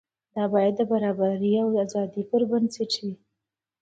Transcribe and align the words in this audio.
دا 0.35 0.43
باید 0.53 0.73
د 0.77 0.81
برابرۍ 0.91 1.53
او 1.63 1.69
ازادۍ 1.83 2.23
پر 2.29 2.41
بنسټ 2.49 2.91
وي. 3.03 3.13